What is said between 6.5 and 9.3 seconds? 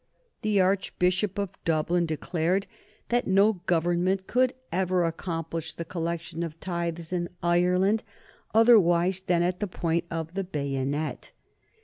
tithes in Ireland otherwise